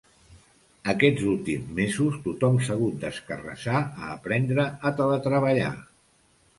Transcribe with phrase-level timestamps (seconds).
[0.93, 5.75] Aquests últims mesos tothom s’ha hagut d’escarrassar a aprendre a teletreballar.